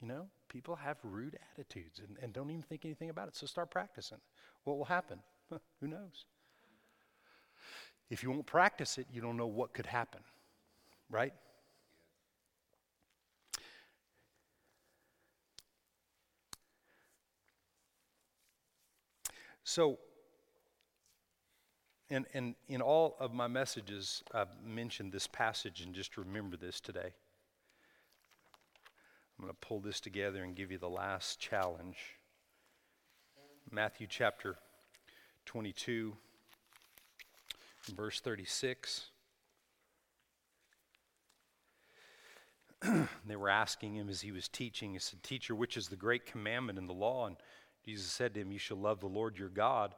[0.00, 3.36] You know, people have rude attitudes and, and don't even think anything about it.
[3.36, 4.18] So start practicing.
[4.64, 5.20] What will happen?
[5.80, 6.26] Who knows?
[8.10, 10.20] If you won't practice it, you don't know what could happen,
[11.08, 11.32] right?
[19.72, 19.96] So,
[22.10, 26.78] and, and in all of my messages, I've mentioned this passage, and just remember this
[26.78, 27.14] today.
[29.38, 31.96] I'm going to pull this together and give you the last challenge.
[33.70, 34.56] Matthew chapter
[35.46, 36.12] 22,
[37.94, 39.06] verse 36.
[43.26, 46.26] they were asking him as he was teaching, he said, Teacher, which is the great
[46.26, 47.26] commandment in the law?
[47.26, 47.36] And
[47.84, 49.94] Jesus said to him, You shall love the Lord your God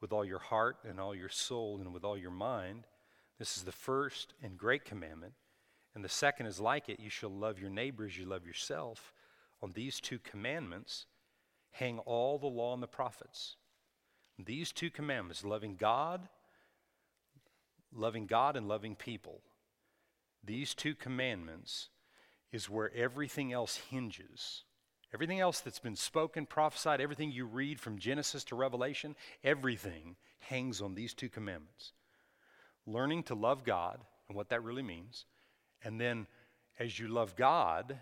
[0.00, 2.86] with all your heart and all your soul and with all your mind.
[3.38, 5.34] This is the first and great commandment.
[5.94, 9.12] And the second is like it you shall love your neighbor as you love yourself.
[9.62, 11.06] On these two commandments
[11.72, 13.56] hang all the law and the prophets.
[14.38, 16.28] These two commandments, loving God,
[17.92, 19.40] loving God and loving people,
[20.44, 21.88] these two commandments
[22.52, 24.62] is where everything else hinges.
[25.14, 30.82] Everything else that's been spoken, prophesied, everything you read from Genesis to Revelation, everything hangs
[30.82, 31.92] on these two commandments.
[32.86, 35.24] Learning to love God and what that really means.
[35.82, 36.26] And then
[36.78, 37.98] as you love God,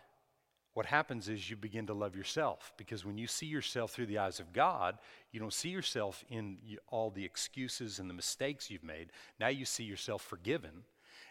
[0.75, 4.19] what happens is you begin to love yourself because when you see yourself through the
[4.19, 4.99] eyes of God,
[5.33, 9.11] you don't see yourself in all the excuses and the mistakes you've made.
[9.40, 10.83] Now you see yourself forgiven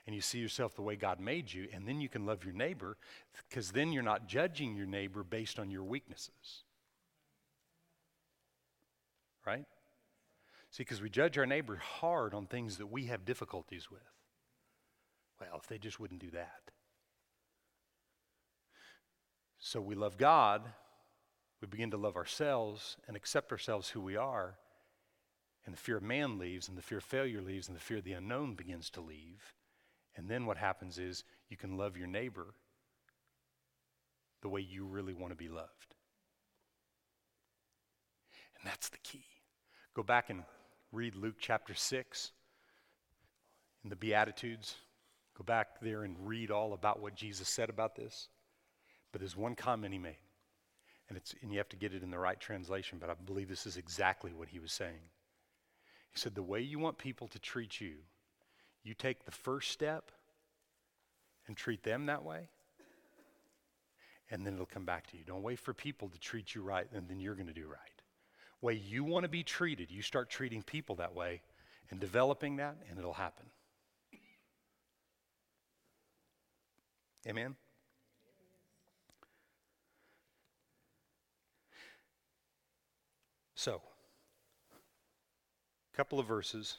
[0.06, 2.54] and you see yourself the way God made you, and then you can love your
[2.54, 2.98] neighbor
[3.50, 6.64] because then you're not judging your neighbor based on your weaknesses.
[9.46, 9.66] Right?
[10.70, 14.02] See, because we judge our neighbor hard on things that we have difficulties with.
[15.40, 16.72] Well, if they just wouldn't do that.
[19.58, 20.62] So we love God,
[21.62, 24.58] we begin to love ourselves and accept ourselves who we are,
[25.66, 27.98] and the fear of man leaves, and the fear of failure leaves, and the fear
[27.98, 29.56] of the unknown begins to leave.
[30.16, 32.54] And then what happens is you can love your neighbor
[34.42, 35.96] the way you really want to be loved.
[38.60, 39.26] And that's the key.
[39.94, 40.44] Go back and
[40.92, 42.32] read Luke chapter 6
[43.84, 44.76] in the Beatitudes.
[45.38, 48.30] Go back there and read all about what Jesus said about this.
[49.12, 50.18] But there's one comment he made,
[51.08, 53.48] and, it's, and you have to get it in the right translation, but I believe
[53.48, 55.10] this is exactly what he was saying.
[56.12, 57.94] He said, The way you want people to treat you,
[58.86, 60.12] you take the first step
[61.48, 62.48] and treat them that way,
[64.30, 65.24] and then it'll come back to you.
[65.26, 68.02] Don't wait for people to treat you right, and then you're going to do right.
[68.62, 71.42] Way you want to be treated, you start treating people that way
[71.90, 73.46] and developing that, and it'll happen.
[77.28, 77.56] Amen?
[83.56, 83.82] So,
[85.92, 86.78] a couple of verses.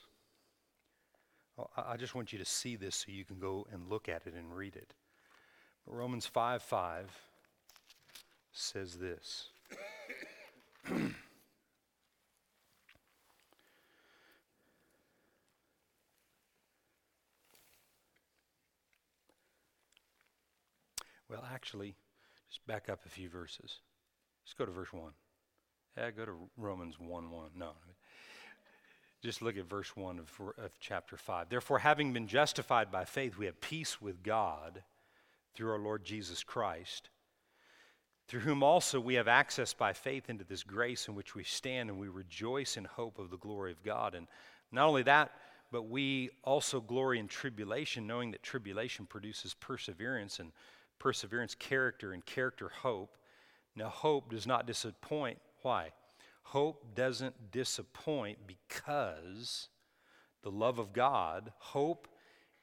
[1.76, 4.34] I just want you to see this so you can go and look at it
[4.34, 4.92] and read it.
[5.86, 7.18] Romans 5 5
[8.52, 9.48] says this.
[10.90, 11.10] well,
[21.50, 21.96] actually,
[22.50, 23.78] just back up a few verses.
[24.44, 25.12] Let's go to verse 1.
[25.96, 27.50] Yeah, go to Romans 1 1.
[27.56, 27.72] No.
[29.22, 31.48] Just look at verse 1 of, of chapter 5.
[31.48, 34.82] Therefore, having been justified by faith, we have peace with God
[35.54, 37.08] through our Lord Jesus Christ,
[38.28, 41.88] through whom also we have access by faith into this grace in which we stand,
[41.88, 44.14] and we rejoice in hope of the glory of God.
[44.14, 44.26] And
[44.70, 45.32] not only that,
[45.72, 50.52] but we also glory in tribulation, knowing that tribulation produces perseverance, and
[50.98, 53.16] perseverance, character, and character, hope.
[53.74, 55.92] Now, hope does not disappoint why?
[56.50, 59.68] Hope doesn't disappoint because
[60.42, 62.06] the love of God, hope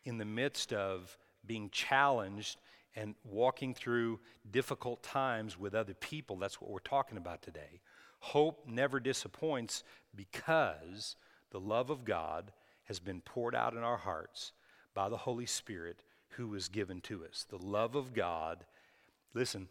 [0.05, 2.59] in the midst of being challenged
[2.95, 7.81] and walking through difficult times with other people, that's what we're talking about today.
[8.19, 9.83] Hope never disappoints
[10.15, 11.17] because
[11.51, 12.53] the love of God
[12.85, 14.53] has been poured out in our hearts
[14.93, 17.45] by the Holy Spirit who was given to us.
[17.49, 18.63] The love of God,
[19.33, 19.67] listen,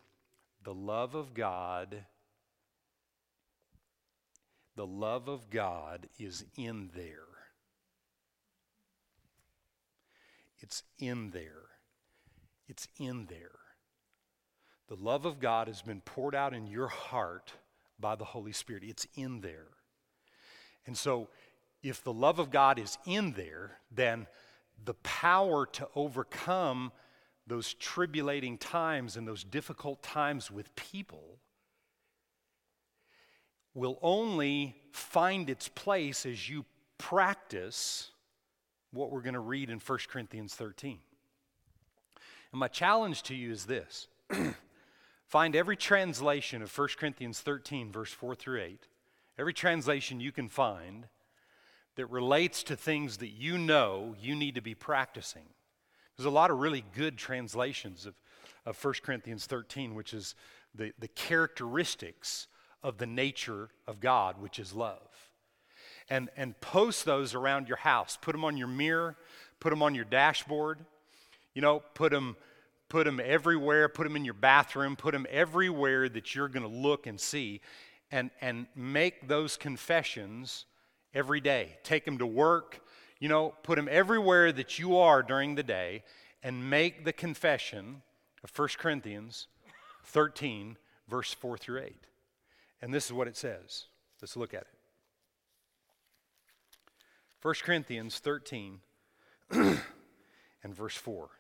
[0.64, 2.04] the love of God
[4.76, 7.26] the love of God is in there.
[10.60, 11.64] It's in there.
[12.68, 13.50] It's in there.
[14.88, 17.52] The love of God has been poured out in your heart
[17.98, 18.82] by the Holy Spirit.
[18.84, 19.68] It's in there.
[20.86, 21.28] And so,
[21.82, 24.26] if the love of God is in there, then
[24.84, 26.92] the power to overcome
[27.46, 31.38] those tribulating times and those difficult times with people
[33.74, 36.64] will only find its place as you
[36.98, 38.10] practice
[38.92, 40.98] what we're going to read in 1 Corinthians 13.
[42.52, 44.08] And my challenge to you is this
[45.26, 48.86] find every translation of 1 Corinthians 13, verse 4 through 8,
[49.38, 51.06] every translation you can find
[51.96, 55.44] that relates to things that you know you need to be practicing.
[56.16, 58.14] There's a lot of really good translations of,
[58.66, 60.34] of 1 Corinthians 13, which is
[60.74, 62.48] the, the characteristics
[62.82, 64.98] of the nature of God, which is love.
[66.10, 68.18] And, and post those around your house.
[68.20, 69.16] Put them on your mirror,
[69.60, 70.80] put them on your dashboard,
[71.54, 72.36] you know, put them,
[72.88, 76.68] put them everywhere, put them in your bathroom, put them everywhere that you're going to
[76.68, 77.60] look and see.
[78.10, 80.66] And, and make those confessions
[81.14, 81.78] every day.
[81.82, 82.80] Take them to work,
[83.20, 86.02] you know, put them everywhere that you are during the day
[86.42, 88.02] and make the confession
[88.42, 89.46] of 1 Corinthians
[90.04, 90.76] 13,
[91.08, 92.06] verse 4 through 8.
[92.82, 93.84] And this is what it says.
[94.20, 94.66] Let's look at it.
[97.40, 98.80] 1 Corinthians 13
[99.50, 99.80] and
[100.64, 101.30] verse 4.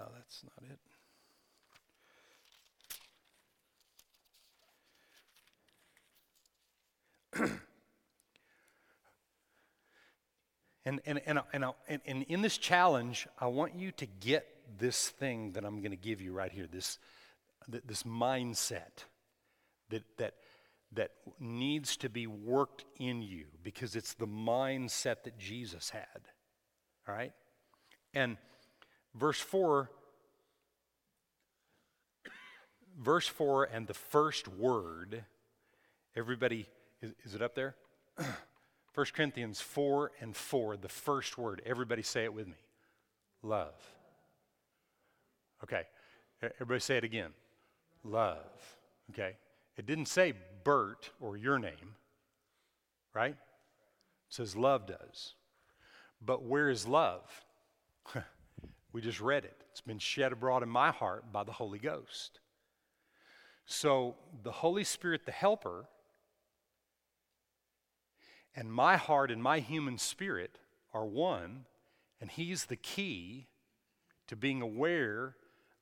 [0.00, 0.78] Oh, that's not it.
[10.84, 14.46] and, and, and, and, and in this challenge, I want you to get
[14.78, 16.98] this thing that I'm going to give you right here, this,
[17.66, 19.04] this mindset
[19.90, 20.34] that, that,
[20.92, 26.28] that needs to be worked in you because it's the mindset that Jesus had.
[27.06, 27.32] All right?
[28.14, 28.36] And
[29.14, 29.90] verse 4
[32.98, 35.24] verse 4 and the first word
[36.16, 36.66] everybody
[37.00, 37.76] is, is it up there
[38.94, 42.56] 1 corinthians 4 and 4 the first word everybody say it with me
[43.42, 43.74] love
[45.62, 45.82] okay
[46.42, 47.30] everybody say it again
[48.04, 48.76] love
[49.10, 49.36] okay?
[49.76, 50.34] It didn't say
[50.64, 51.94] bert or your name
[53.18, 53.32] right?
[53.32, 53.36] It
[54.28, 55.34] says love does.
[56.24, 57.22] But where is love?
[58.90, 59.64] We just read it.
[59.70, 62.40] It's been shed abroad in my heart by the holy ghost.
[63.66, 65.84] So the Holy Spirit, the helper,
[68.56, 70.58] and my heart and my human spirit
[70.94, 71.66] are one,
[72.18, 73.48] and He's the key
[74.26, 75.36] to being aware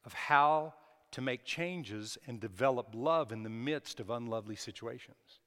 [0.05, 0.75] of how
[1.13, 5.41] to make changes and develop love in the midst of unlovely situations.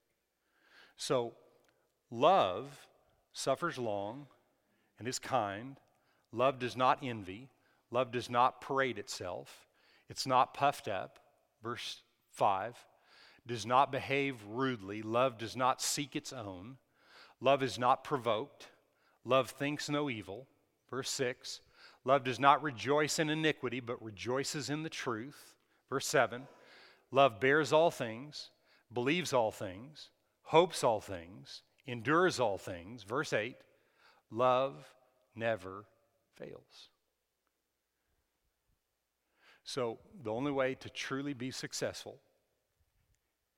[0.97, 1.33] So,
[2.09, 2.87] love
[3.33, 4.27] suffers long
[4.97, 5.77] and is kind.
[6.31, 7.49] Love does not envy.
[7.91, 9.67] Love does not parade itself.
[10.09, 11.19] It's not puffed up.
[11.63, 12.01] Verse
[12.31, 12.75] 5
[13.47, 15.01] does not behave rudely.
[15.01, 16.77] Love does not seek its own.
[17.41, 18.67] Love is not provoked.
[19.25, 20.47] Love thinks no evil.
[20.89, 21.61] Verse 6
[22.05, 25.53] Love does not rejoice in iniquity, but rejoices in the truth.
[25.89, 26.47] Verse 7
[27.11, 28.51] Love bears all things,
[28.93, 30.09] believes all things,
[30.43, 33.03] hopes all things, endures all things.
[33.03, 33.55] Verse 8
[34.31, 34.93] Love
[35.35, 35.85] never
[36.35, 36.89] fails.
[39.63, 42.19] So, the only way to truly be successful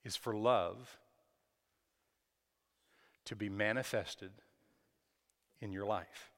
[0.04, 0.98] is for love
[3.26, 4.32] to be manifested
[5.62, 6.31] in your life.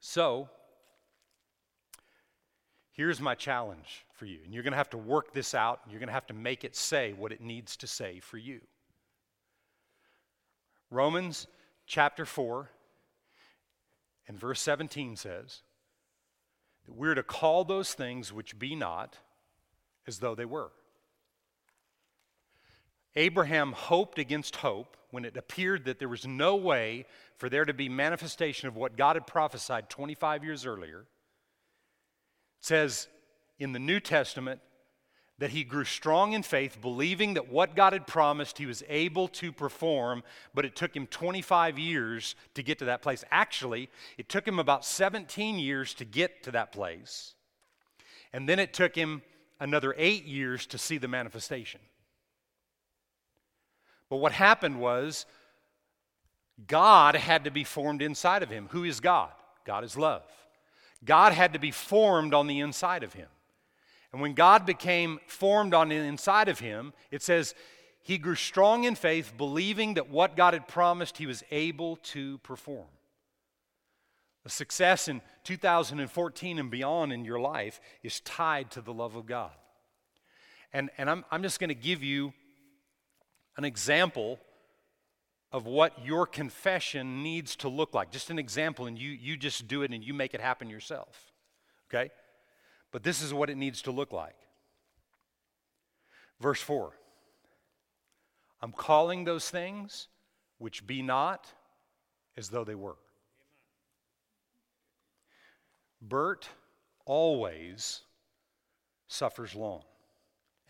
[0.00, 0.48] So,
[2.92, 4.38] here's my challenge for you.
[4.44, 6.34] And you're going to have to work this out, and you're going to have to
[6.34, 8.60] make it say what it needs to say for you.
[10.90, 11.46] Romans
[11.86, 12.70] chapter 4
[14.26, 15.62] and verse 17 says
[16.86, 19.18] that we're to call those things which be not
[20.06, 20.70] as though they were.
[23.16, 27.06] Abraham hoped against hope when it appeared that there was no way
[27.36, 31.00] for there to be manifestation of what God had prophesied 25 years earlier.
[31.00, 31.06] It
[32.60, 33.08] says
[33.58, 34.60] in the New Testament
[35.38, 39.26] that he grew strong in faith, believing that what God had promised he was able
[39.28, 40.22] to perform,
[40.54, 43.24] but it took him 25 years to get to that place.
[43.30, 43.88] Actually,
[44.18, 47.34] it took him about 17 years to get to that place.
[48.34, 49.22] And then it took him
[49.58, 51.80] another eight years to see the manifestation.
[54.10, 55.24] But what happened was
[56.66, 58.68] God had to be formed inside of him.
[58.72, 59.30] Who is God?
[59.64, 60.22] God is love.
[61.04, 63.28] God had to be formed on the inside of him.
[64.12, 67.54] And when God became formed on the inside of him, it says
[68.02, 72.38] he grew strong in faith, believing that what God had promised he was able to
[72.38, 72.88] perform.
[74.42, 79.26] The success in 2014 and beyond in your life is tied to the love of
[79.26, 79.52] God.
[80.72, 82.32] And, and I'm, I'm just going to give you
[83.60, 84.40] an example
[85.52, 88.10] of what your confession needs to look like.
[88.10, 91.30] Just an example, and you, you just do it and you make it happen yourself.
[91.88, 92.10] Okay?
[92.90, 94.36] But this is what it needs to look like.
[96.40, 96.92] Verse 4
[98.62, 100.08] I'm calling those things
[100.56, 101.46] which be not
[102.38, 102.96] as though they were.
[106.00, 106.48] Bert
[107.04, 108.00] always
[109.06, 109.82] suffers long,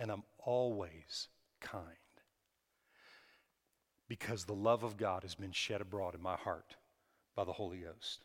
[0.00, 1.28] and I'm always
[1.60, 1.99] kind
[4.10, 6.74] because the love of God has been shed abroad in my heart
[7.36, 8.24] by the Holy Ghost.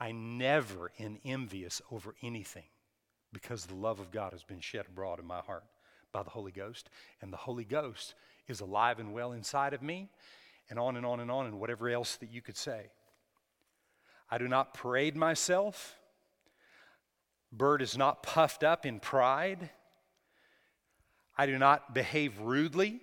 [0.00, 2.64] I never am envious over anything
[3.34, 5.64] because the love of God has been shed abroad in my heart
[6.10, 6.88] by the Holy Ghost.
[7.20, 8.14] And the Holy Ghost
[8.48, 10.08] is alive and well inside of me,
[10.70, 12.86] and on and on and on, and whatever else that you could say.
[14.30, 15.98] I do not parade myself.
[17.52, 19.68] Bert is not puffed up in pride.
[21.36, 23.02] I do not behave rudely.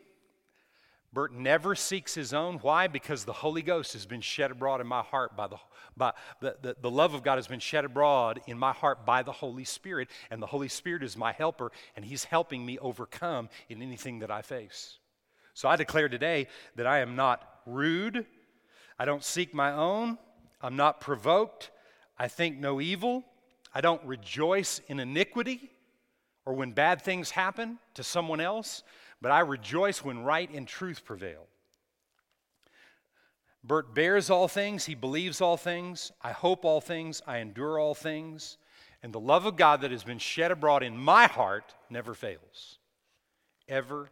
[1.17, 2.59] Bert never seeks his own.
[2.59, 2.85] Why?
[2.85, 5.57] Because the Holy Ghost has been shed abroad in my heart by the,
[5.97, 9.23] by the, the, the love of God has been shed abroad in my heart by
[9.23, 10.09] the Holy Spirit.
[10.29, 14.29] And the Holy Spirit is my helper, and he's helping me overcome in anything that
[14.29, 14.99] I face.
[15.55, 18.27] So I declare today that I am not rude.
[18.99, 20.19] I don't seek my own.
[20.61, 21.71] I'm not provoked.
[22.19, 23.23] I think no evil.
[23.73, 25.71] I don't rejoice in iniquity
[26.45, 28.83] or when bad things happen to someone else
[29.21, 31.47] but I rejoice when right and truth prevail.
[33.63, 37.95] Bert bears all things, he believes all things, I hope all things, I endure all
[37.95, 38.57] things,
[39.03, 42.79] and the love of God that has been shed abroad in my heart never fails.
[43.67, 44.09] Ever,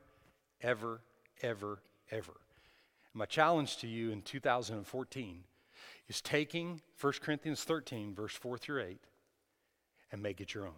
[0.61, 1.01] ever,
[1.41, 1.79] ever,
[2.11, 2.33] ever.
[3.13, 5.43] My challenge to you in 2014
[6.09, 8.99] is taking 1 Corinthians 13, verse 4 through 8,
[10.11, 10.73] and make it your own.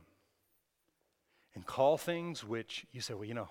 [1.55, 3.49] And call things which you say, well, you know,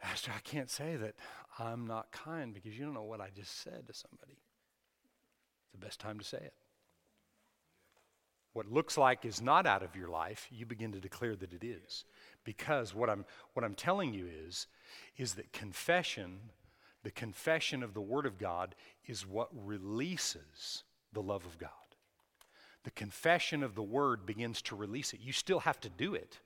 [0.00, 1.14] Pastor, I can't say that
[1.58, 4.38] I'm not kind because you don't know what I just said to somebody.
[5.62, 6.54] It's the best time to say it.
[8.52, 11.62] What looks like is not out of your life, you begin to declare that it
[11.62, 12.04] is.
[12.44, 14.66] Because what I'm, what I'm telling you is,
[15.18, 16.38] is that confession,
[17.02, 18.74] the confession of the Word of God,
[19.04, 21.70] is what releases the love of God.
[22.84, 25.20] The confession of the Word begins to release it.
[25.20, 26.38] You still have to do it,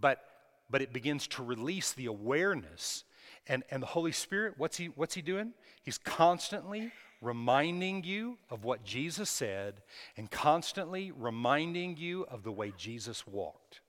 [0.00, 0.24] but,
[0.70, 3.04] but it begins to release the awareness.
[3.46, 5.52] And, and the Holy Spirit, what's he, what's he doing?
[5.82, 9.82] He's constantly reminding you of what Jesus said
[10.16, 13.80] and constantly reminding you of the way Jesus walked.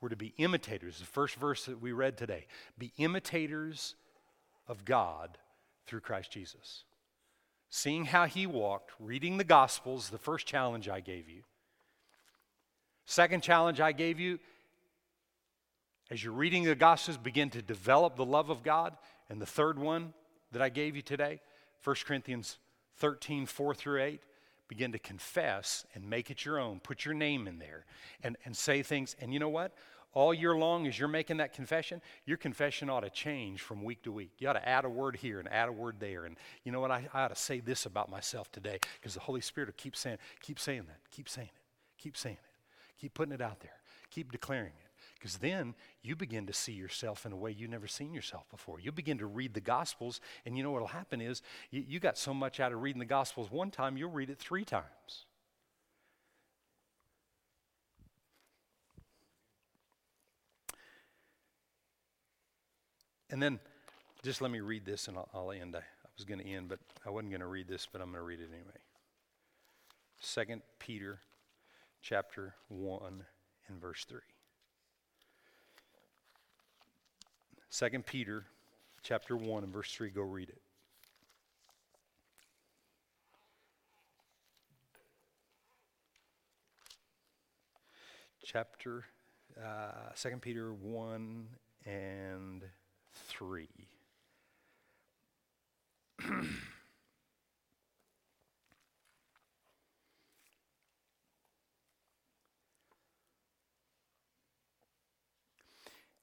[0.00, 0.98] We're to be imitators.
[0.98, 2.46] The first verse that we read today
[2.78, 3.96] be imitators
[4.68, 5.38] of God
[5.86, 6.84] through Christ Jesus.
[7.70, 11.42] Seeing how he walked, reading the Gospels, the first challenge I gave you.
[13.04, 14.38] Second challenge I gave you
[16.10, 18.96] as you're reading the Gospels, begin to develop the love of God.
[19.28, 20.14] And the third one
[20.52, 21.40] that I gave you today,
[21.84, 22.56] 1 Corinthians
[22.96, 24.22] 13, 4 through 8,
[24.68, 26.80] begin to confess and make it your own.
[26.80, 27.84] Put your name in there
[28.22, 29.16] and, and say things.
[29.20, 29.72] And you know what?
[30.14, 34.02] All year long, as you're making that confession, your confession ought to change from week
[34.04, 34.32] to week.
[34.38, 36.24] You ought to add a word here and add a word there.
[36.24, 36.90] And you know what?
[36.90, 39.94] I, I ought to say this about myself today because the Holy Spirit will keep
[39.94, 43.76] saying, keep saying that, keep saying it, keep saying it, keep putting it out there,
[44.10, 44.87] keep declaring it.
[45.18, 48.78] Because then you begin to see yourself in a way you've never seen yourself before.
[48.78, 51.98] You begin to read the Gospels, and you know what will happen is you, you
[51.98, 55.24] got so much out of reading the Gospels one time, you'll read it three times.
[63.30, 63.58] And then
[64.22, 65.76] just let me read this and I'll, I'll end.
[65.76, 68.08] I, I was going to end, but I wasn't going to read this, but I'm
[68.08, 68.78] going to read it anyway.
[70.20, 71.20] Second Peter
[72.00, 73.24] chapter 1
[73.68, 74.20] and verse 3.
[77.70, 78.44] 2 Peter
[79.02, 80.60] chapter 1 and verse 3, go read it.
[88.44, 89.04] Chapter
[89.62, 91.46] uh, 2 Peter 1
[91.84, 92.62] and
[93.12, 93.68] 3.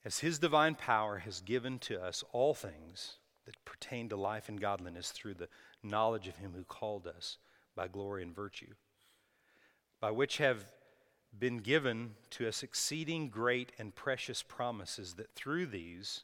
[0.06, 4.62] As his divine power has given to us all things that pertain to life and
[4.62, 5.50] godliness through the
[5.82, 7.40] knowledge of him who called us
[7.76, 8.76] by glory and virtue,
[10.00, 10.64] by which have
[11.38, 16.24] been given to us exceeding great and precious promises, that through these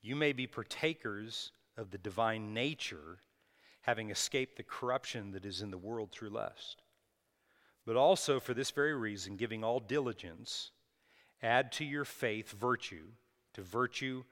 [0.00, 3.18] you may be partakers of the divine nature,
[3.82, 6.80] having escaped the corruption that is in the world through lust.
[7.84, 10.70] But also for this very reason, giving all diligence,
[11.42, 13.06] Add to your faith virtue,
[13.54, 14.24] to virtue,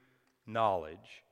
[0.45, 1.23] knowledge,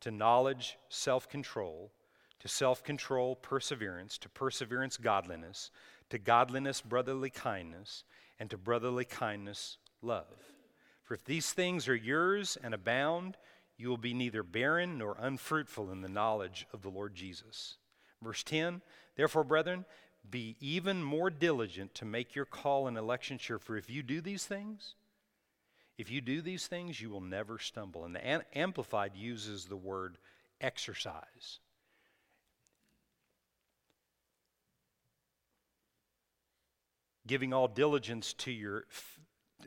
[0.00, 1.92] to knowledge, self control,
[2.40, 5.70] to self control, perseverance, to perseverance, godliness,
[6.10, 8.04] to godliness, brotherly kindness,
[8.38, 10.26] and to brotherly kindness, love.
[11.02, 13.36] For if these things are yours and abound,
[13.76, 17.76] you will be neither barren nor unfruitful in the knowledge of the Lord Jesus.
[18.22, 18.80] Verse 10
[19.16, 19.84] Therefore, brethren,
[20.28, 23.58] be even more diligent to make your call and election sure.
[23.58, 24.94] For if you do these things,
[25.98, 28.04] if you do these things, you will never stumble.
[28.04, 30.18] And the Amplified uses the word
[30.60, 31.60] exercise.
[37.26, 38.84] Giving all diligence to your,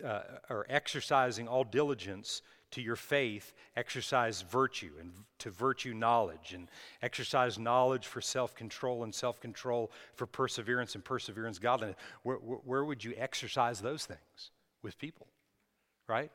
[0.03, 6.67] uh, or exercising all diligence to your faith, exercise virtue, and to virtue knowledge, and
[7.01, 11.97] exercise knowledge for self control, and self control for perseverance, and perseverance godliness.
[12.21, 14.51] Where, where, where would you exercise those things?
[14.83, 15.27] With people
[16.09, 16.31] right?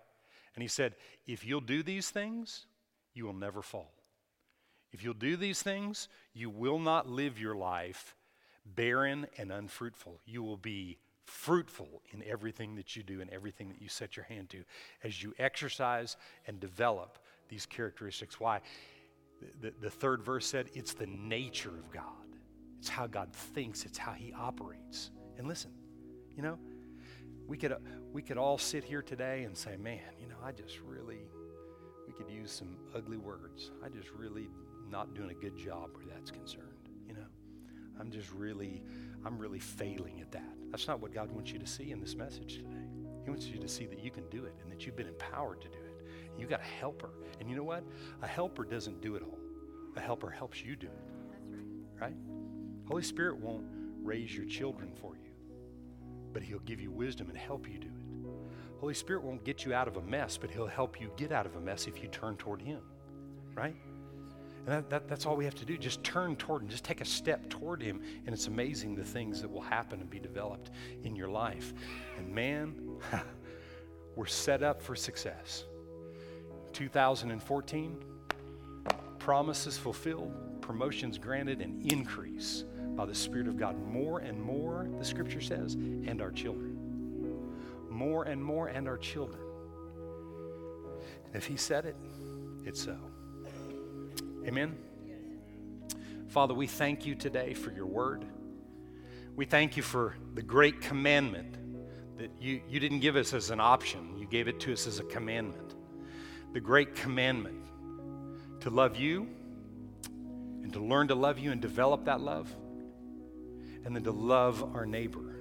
[0.54, 0.94] And he said,
[1.26, 2.66] If you'll do these things,
[3.12, 3.92] you will never fall.
[4.92, 8.14] If you'll do these things, you will not live your life
[8.64, 10.20] barren and unfruitful.
[10.24, 14.24] You will be fruitful in everything that you do and everything that you set your
[14.24, 14.64] hand to
[15.02, 16.16] as you exercise
[16.46, 17.18] and develop
[17.48, 18.38] these characteristics.
[18.38, 18.60] Why?
[19.40, 22.04] The, the, the third verse said it's the nature of God,
[22.78, 25.10] it's how God thinks, it's how He operates.
[25.36, 25.72] And listen,
[26.36, 26.58] you know,
[27.46, 27.76] we could,
[28.12, 31.28] we could all sit here today and say, man, you know, I just really,
[32.06, 33.70] we could use some ugly words.
[33.84, 34.48] I just really
[34.90, 36.88] not doing a good job where that's concerned.
[37.06, 37.26] You know,
[38.00, 38.82] I'm just really,
[39.24, 40.54] I'm really failing at that.
[40.70, 42.88] That's not what God wants you to see in this message today.
[43.24, 45.60] He wants you to see that you can do it and that you've been empowered
[45.62, 46.06] to do it.
[46.38, 47.10] You got a helper.
[47.40, 47.84] And you know what?
[48.22, 49.38] A helper doesn't do it all.
[49.96, 50.92] A helper helps you do it.
[51.30, 51.44] That's
[52.00, 52.08] right.
[52.08, 52.16] Right?
[52.88, 53.64] Holy Spirit won't
[54.02, 55.30] raise your children for you,
[56.34, 58.04] but He'll give you wisdom and help you do it.
[58.80, 61.46] Holy Spirit won't get you out of a mess, but He'll help you get out
[61.46, 62.80] of a mess if you turn toward Him.
[63.54, 63.76] Right?
[64.66, 65.78] And that, that, that's all we have to do.
[65.78, 66.68] Just turn toward Him.
[66.68, 68.02] Just take a step toward Him.
[68.26, 70.70] And it's amazing the things that will happen and be developed
[71.04, 71.72] in your life.
[72.18, 72.98] And man,
[74.16, 75.64] we're set up for success.
[76.72, 78.04] 2014,
[79.18, 82.64] promises fulfilled, promotions granted, and increase
[82.96, 83.76] by the Spirit of God.
[83.86, 86.78] More and more, the scripture says, and our children.
[87.90, 89.40] More and more, and our children.
[91.32, 91.96] If He said it,
[92.64, 92.96] it's so.
[94.46, 94.76] Amen.
[96.28, 98.24] Father, we thank you today for your word.
[99.36, 101.56] We thank you for the great commandment
[102.18, 105.00] that you, you didn't give us as an option, you gave it to us as
[105.00, 105.74] a commandment.
[106.52, 107.64] The great commandment
[108.60, 109.28] to love you
[110.62, 112.54] and to learn to love you and develop that love,
[113.84, 115.36] and then to love our neighbor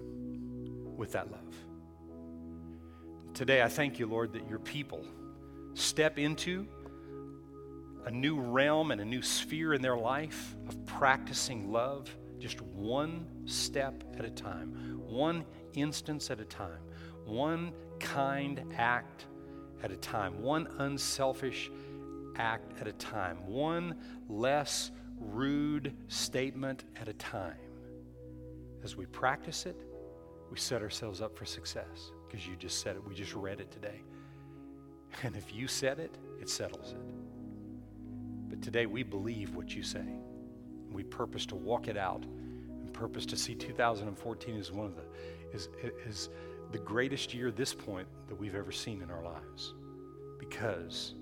[0.98, 1.40] with that love.
[3.34, 5.06] Today, I thank you, Lord, that your people
[5.74, 6.68] step into
[8.06, 13.26] a new realm and a new sphere in their life of practicing love just one
[13.46, 16.82] step at a time, one instance at a time,
[17.26, 19.26] one kind act
[19.82, 21.72] at a time, one unselfish
[22.36, 23.96] act at a time, one
[24.28, 27.56] less rude statement at a time.
[28.84, 29.78] As we practice it,
[30.52, 33.08] we set ourselves up for success because you just said it.
[33.08, 34.02] We just read it today.
[35.24, 38.50] And if you said it, it settles it.
[38.50, 40.06] But today we believe what you say.
[40.92, 45.04] We purpose to walk it out and purpose to see 2014 as one of the
[45.54, 45.70] is,
[46.06, 46.30] is
[46.72, 49.74] the greatest year this point that we've ever seen in our lives
[50.40, 51.14] because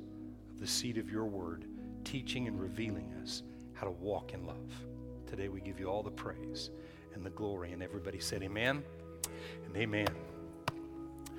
[0.50, 1.66] of the seed of your word
[2.04, 3.44] teaching and revealing us
[3.74, 4.72] how to walk in love.
[5.28, 6.72] Today we give you all the praise
[7.14, 7.72] and the glory.
[7.72, 8.84] And everybody said, Amen
[9.66, 10.31] and Amen.